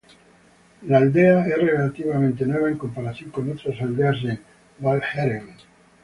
[0.87, 4.41] La aldea es relativamente nueva en comparación con otras aldeas en
[4.79, 5.53] Walcheren.